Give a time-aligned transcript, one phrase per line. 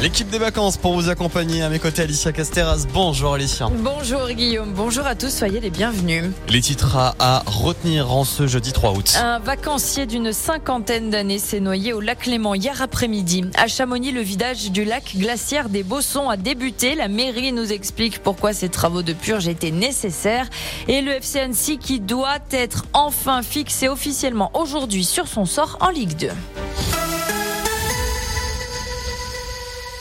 [0.00, 2.86] L'équipe des vacances pour vous accompagner à mes côtés Alicia Casteras.
[2.94, 3.68] Bonjour Alicia.
[3.68, 6.26] Bonjour Guillaume, bonjour à tous, soyez les bienvenus.
[6.48, 9.16] Les titres à, retenir en ce jeudi 3 août.
[9.20, 13.46] Un vacancier d'une cinquantaine d'années s'est noyé au lac Léman hier après-midi.
[13.56, 16.94] À Chamonix, le vidage du lac glaciaire des Bossons a débuté.
[16.94, 20.48] La mairie nous explique pourquoi ces travaux de purge étaient nécessaires.
[20.86, 25.88] Et le FC Annecy qui doit être enfin fixé officiellement aujourd'hui sur son sort en
[25.88, 26.28] Ligue 2.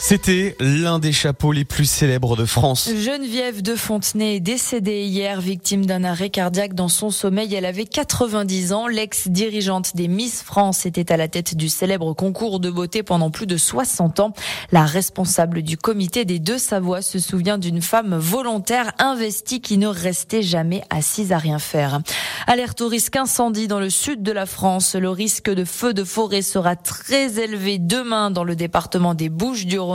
[0.10, 2.90] C'était l'un des chapeaux les plus célèbres de France.
[2.96, 7.54] Geneviève de Fontenay est décédée hier, victime d'un arrêt cardiaque dans son sommeil.
[7.54, 8.88] Elle avait 90 ans.
[8.88, 13.48] L'ex-dirigeante des Miss France était à la tête du célèbre concours de beauté pendant plus
[13.48, 14.32] de 60 ans.
[14.72, 19.88] La responsable du comité des deux Savoies se souvient d'une femme volontaire investie qui ne
[19.88, 22.00] restait jamais assise à rien faire.
[22.50, 24.96] Alerte au risque incendie dans le sud de la France.
[24.96, 29.28] Le risque de feu de forêt sera très élevé demain dans le département des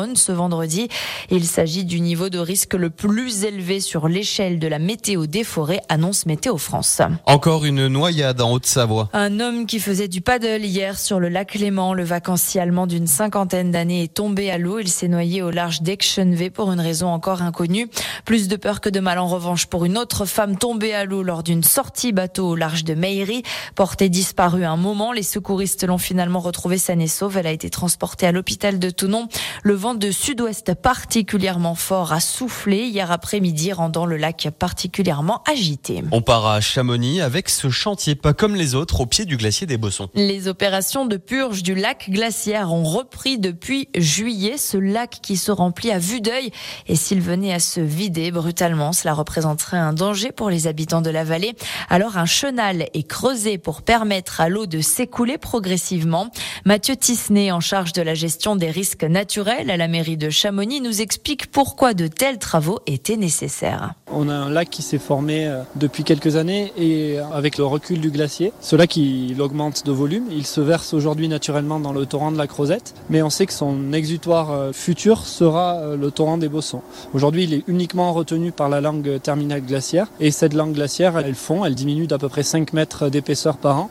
[0.02, 0.88] Bouches-du-Rhône ce vendredi.
[1.30, 5.44] Il s'agit du niveau de risque le plus élevé sur l'échelle de la météo des
[5.44, 7.00] forêts, annonce Météo France.
[7.26, 9.08] Encore une noyade en Haute-Savoie.
[9.12, 13.06] Un homme qui faisait du paddle hier sur le lac Léman, le vacancier allemand d'une
[13.06, 14.78] cinquantaine d'années est tombé à l'eau.
[14.78, 17.88] Il s'est noyé au large d'Aix-Chenevé pour une raison encore inconnue.
[18.24, 21.22] Plus de peur que de mal en revanche pour une autre femme tombée à l'eau
[21.22, 23.42] lors d'une sortie bateau au large de Meillery.
[23.74, 27.36] Portée disparue un moment, les secouristes l'ont finalement retrouvée saine et sauve.
[27.36, 29.28] Elle a été transportée à l'hôpital de Tounon.
[29.62, 36.02] Le vent de sud-ouest particulièrement fort a soufflé hier après-midi, rendant le lac particulièrement agité.
[36.12, 39.66] On part à Chamonix avec ce chantier, pas comme les autres, au pied du glacier
[39.66, 40.08] des Bossons.
[40.14, 44.56] Les opérations de purge du lac glaciaire ont repris depuis juillet.
[44.58, 46.50] Ce lac qui se remplit à vue d'œil
[46.86, 51.10] et s'il venait à se vider brutalement, cela représenterait un danger pour les habitants de
[51.10, 51.54] la vallée.
[51.88, 56.28] Alors un chenal est creusé pour permettre à l'eau de s'écouler progressivement.
[56.64, 60.80] Mathieu Tisney, en charge de la gestion des risques naturels à la mairie de Chamonix,
[60.80, 63.94] nous explique pourquoi de tels travaux étaient nécessaires.
[64.10, 68.00] On a un lac qui s'est formé euh, depuis quelques années et avec le recul
[68.00, 72.06] du glacier, ce lac il augmente de volume, il se verse aujourd'hui naturellement dans le
[72.06, 76.10] torrent de la Crozette, mais on sait que son exutoire euh, futur sera euh, le
[76.10, 76.82] torrent des Bossons.
[77.14, 81.34] Aujourd'hui, il est uniquement retenu par la langue terminale glaciaire et cette langue glaciaire, elle
[81.34, 83.90] fond, elle diminue d'à peu près 5 mètres d'épaisseur par an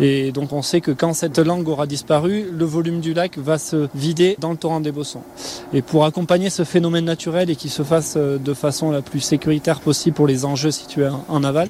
[0.00, 3.58] et donc on sait que quand cette langue aura disparu, le volume du lac va
[3.58, 5.22] se vider dans le torrent des Bossons.
[5.72, 9.20] Et pour accompagner ce phénomène naturel et qu'il se fasse euh, de façon la plus
[9.20, 11.68] sécuritaire possible pour les enjeux situés en aval,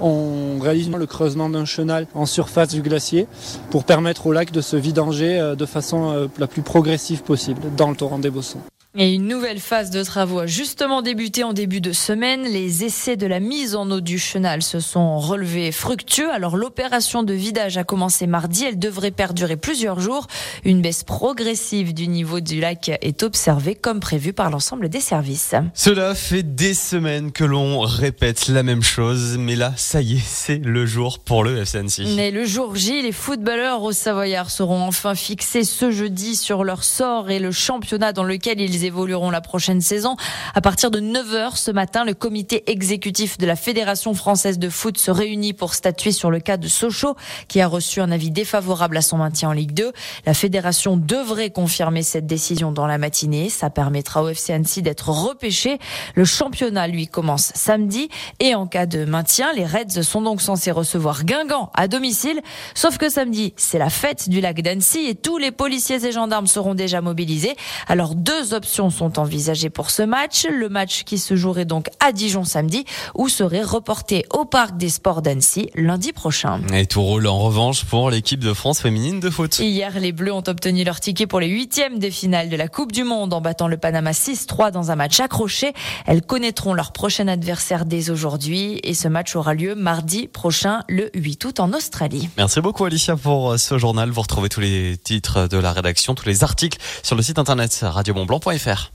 [0.00, 3.26] on réalise le creusement d'un chenal en surface du glacier
[3.70, 7.60] pour permettre au lac de se vidanger euh, de façon euh, la plus progressive possible
[7.76, 8.60] dans le torrent des Bossons.
[8.94, 12.42] Et une nouvelle phase de travaux a justement débuté en début de semaine.
[12.42, 16.30] Les essais de la mise en eau du chenal se sont relevés fructueux.
[16.30, 18.64] Alors l'opération de vidage a commencé mardi.
[18.66, 20.26] Elle devrait perdurer plusieurs jours.
[20.66, 25.54] Une baisse progressive du niveau du lac est observée comme prévu par l'ensemble des services.
[25.72, 29.38] Cela fait des semaines que l'on répète la même chose.
[29.38, 32.14] Mais là, ça y est, c'est le jour pour le FCNC.
[32.14, 36.84] Mais le jour J, les footballeurs au Savoyard seront enfin fixés ce jeudi sur leur
[36.84, 40.16] sort et le championnat dans lequel ils évolueront la prochaine saison.
[40.54, 44.98] À partir de 9h ce matin, le comité exécutif de la Fédération française de foot
[44.98, 47.16] se réunit pour statuer sur le cas de Sochaux,
[47.48, 49.92] qui a reçu un avis défavorable à son maintien en Ligue 2.
[50.26, 53.48] La fédération devrait confirmer cette décision dans la matinée.
[53.48, 55.78] Ça permettra au FC Annecy d'être repêché.
[56.14, 58.08] Le championnat, lui, commence samedi.
[58.40, 62.40] Et en cas de maintien, les Reds sont donc censés recevoir Guingamp à domicile.
[62.74, 66.46] Sauf que samedi, c'est la fête du lac d'Annecy et tous les policiers et gendarmes
[66.46, 67.54] seront déjà mobilisés.
[67.88, 70.46] Alors deux options sont envisagées pour ce match.
[70.48, 72.84] Le match qui se jouerait donc à Dijon samedi
[73.14, 76.60] ou serait reporté au Parc des Sports d'Annecy lundi prochain.
[76.72, 79.58] Et tout roule en revanche pour l'équipe de France féminine de foot.
[79.58, 82.92] Hier, les Bleus ont obtenu leur ticket pour les huitièmes de finale de la Coupe
[82.92, 85.72] du Monde en battant le Panama 6-3 dans un match accroché.
[86.06, 91.10] Elles connaîtront leur prochain adversaire dès aujourd'hui et ce match aura lieu mardi prochain, le
[91.14, 92.28] 8 août en Australie.
[92.36, 94.10] Merci beaucoup Alicia pour ce journal.
[94.10, 97.80] Vous retrouvez tous les titres de la rédaction, tous les articles sur le site internet
[97.82, 98.92] radiomontblanc.fr faire.